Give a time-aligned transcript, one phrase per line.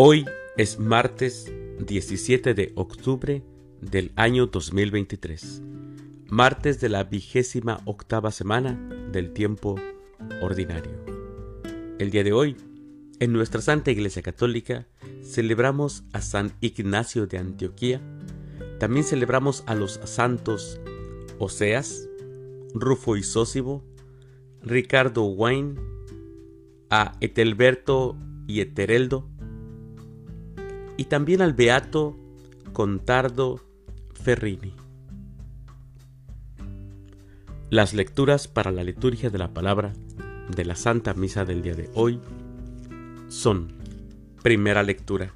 [0.00, 0.26] Hoy
[0.56, 3.42] es martes 17 de octubre
[3.80, 5.60] del año 2023,
[6.28, 8.74] martes de la vigésima octava semana
[9.10, 9.74] del tiempo
[10.40, 10.92] ordinario.
[11.98, 12.56] El día de hoy,
[13.18, 14.86] en nuestra Santa Iglesia Católica,
[15.20, 18.00] celebramos a San Ignacio de Antioquía,
[18.78, 20.80] también celebramos a los santos
[21.40, 22.08] Oseas,
[22.72, 23.82] Rufo y Sósibo,
[24.62, 25.74] Ricardo Wayne,
[26.88, 29.28] a Etelberto y Etereldo,
[30.98, 32.18] y también al Beato
[32.74, 33.64] Contardo
[34.12, 34.74] Ferrini.
[37.70, 39.94] Las lecturas para la liturgia de la palabra
[40.54, 42.20] de la Santa Misa del día de hoy
[43.28, 43.72] son,
[44.42, 45.32] primera lectura,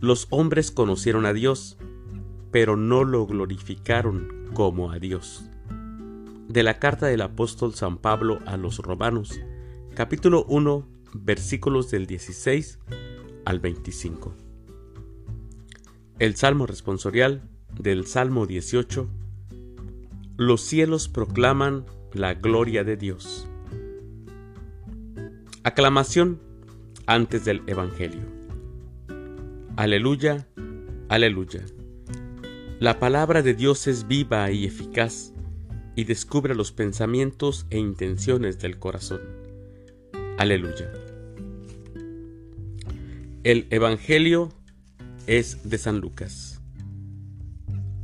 [0.00, 1.76] los hombres conocieron a Dios,
[2.50, 5.44] pero no lo glorificaron como a Dios.
[6.48, 9.38] De la carta del apóstol San Pablo a los romanos,
[9.94, 12.78] capítulo 1, versículos del 16
[13.48, 14.34] al 25.
[16.18, 17.48] El Salmo responsorial
[17.80, 19.08] del Salmo 18.
[20.36, 23.48] Los cielos proclaman la gloria de Dios.
[25.62, 26.42] Aclamación
[27.06, 28.20] antes del Evangelio.
[29.76, 30.46] Aleluya,
[31.08, 31.64] aleluya.
[32.80, 35.32] La palabra de Dios es viva y eficaz
[35.96, 39.22] y descubre los pensamientos e intenciones del corazón.
[40.36, 40.92] Aleluya.
[43.44, 44.48] El Evangelio
[45.28, 46.60] es de San Lucas.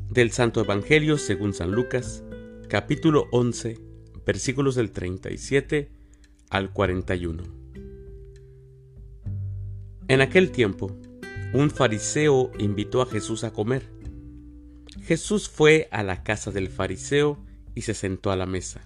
[0.09, 2.23] Del Santo Evangelio según San Lucas,
[2.69, 3.81] capítulo 11,
[4.25, 5.91] versículos del 37
[6.51, 7.43] al 41.
[10.07, 10.97] En aquel tiempo,
[11.53, 13.91] un fariseo invitó a Jesús a comer.
[15.03, 18.83] Jesús fue a la casa del fariseo y se sentó a la mesa.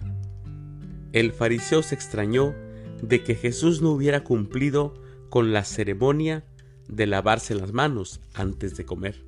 [1.13, 2.55] El fariseo se extrañó
[3.03, 4.95] de que Jesús no hubiera cumplido
[5.29, 6.45] con la ceremonia
[6.87, 9.25] de lavarse las manos antes de comer.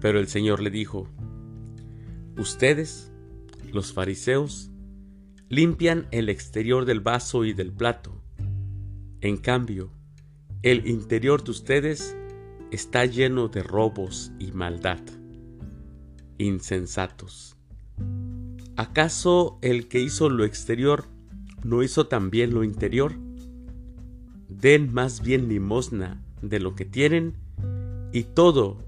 [0.00, 1.08] Pero el Señor le dijo,
[2.36, 3.12] Ustedes,
[3.72, 4.70] los fariseos,
[5.48, 8.22] limpian el exterior del vaso y del plato.
[9.20, 9.90] En cambio,
[10.62, 12.16] el interior de ustedes
[12.70, 15.00] está lleno de robos y maldad.
[16.38, 17.56] Insensatos.
[18.76, 21.06] ¿Acaso el que hizo lo exterior
[21.64, 23.27] no hizo también lo interior?
[24.48, 27.34] Den más bien limosna de lo que tienen
[28.12, 28.78] y todo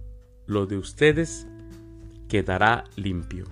[0.47, 1.47] lo de ustedes
[2.29, 3.47] quedará limpio.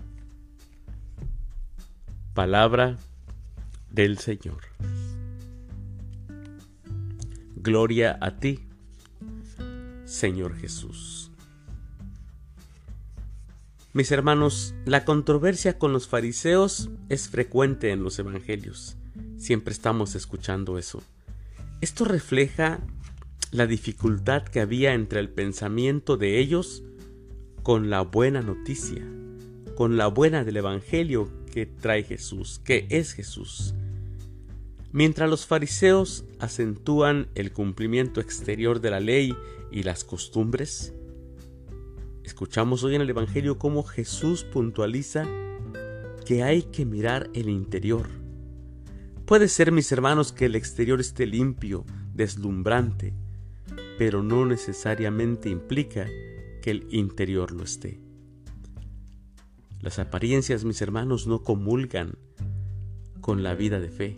[2.34, 2.96] Palabra
[3.90, 4.62] del Señor.
[7.56, 8.60] Gloria a ti,
[10.04, 11.30] Señor Jesús.
[13.92, 18.96] Mis hermanos, la controversia con los fariseos es frecuente en los evangelios.
[19.36, 21.02] Siempre estamos escuchando eso.
[21.80, 22.80] Esto refleja
[23.52, 26.82] la dificultad que había entre el pensamiento de ellos
[27.62, 29.06] con la buena noticia,
[29.76, 33.74] con la buena del Evangelio que trae Jesús, que es Jesús.
[34.90, 39.36] Mientras los fariseos acentúan el cumplimiento exterior de la ley
[39.70, 40.94] y las costumbres,
[42.24, 45.28] escuchamos hoy en el Evangelio cómo Jesús puntualiza
[46.26, 48.08] que hay que mirar el interior,
[49.28, 51.84] Puede ser, mis hermanos, que el exterior esté limpio,
[52.14, 53.12] deslumbrante,
[53.98, 56.06] pero no necesariamente implica
[56.62, 58.00] que el interior lo esté.
[59.82, 62.16] Las apariencias, mis hermanos, no comulgan
[63.20, 64.16] con la vida de fe.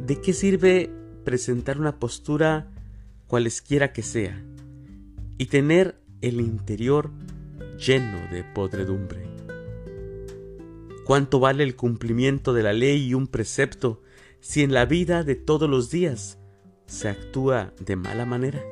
[0.00, 0.90] ¿De qué sirve
[1.26, 2.70] presentar una postura
[3.26, 4.42] cualesquiera que sea
[5.36, 7.10] y tener el interior
[7.76, 9.28] lleno de podredumbre?
[11.08, 14.02] ¿Cuánto vale el cumplimiento de la ley y un precepto
[14.40, 16.38] si en la vida de todos los días
[16.84, 18.62] se actúa de mala manera?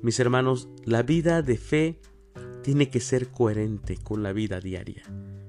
[0.00, 1.98] Mis hermanos, la vida de fe
[2.62, 5.02] tiene que ser coherente con la vida diaria,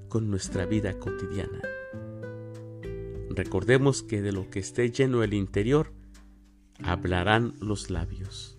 [0.09, 1.61] con nuestra vida cotidiana.
[3.29, 5.93] Recordemos que de lo que esté lleno el interior,
[6.81, 8.57] hablarán los labios.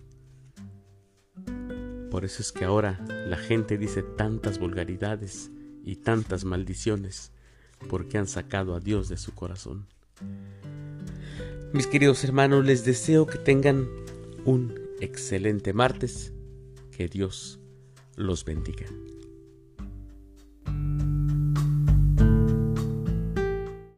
[2.09, 5.51] Por eso es que ahora la gente dice tantas vulgaridades,
[5.87, 7.31] y tantas maldiciones
[7.89, 9.87] porque han sacado a Dios de su corazón.
[11.73, 13.87] Mis queridos hermanos, les deseo que tengan
[14.45, 16.33] un excelente martes.
[16.91, 17.59] Que Dios
[18.15, 18.87] los bendiga.